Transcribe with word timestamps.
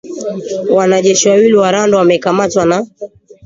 wanajeshi 0.75 1.27
wawili 1.29 1.53
wa 1.53 1.71
Rwanda 1.71 1.97
wamekamatwa 1.97 2.65
na 2.65 2.87